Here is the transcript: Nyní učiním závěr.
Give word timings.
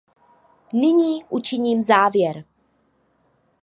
Nyní 0.73 1.23
učiním 1.29 1.81
závěr. 1.81 2.43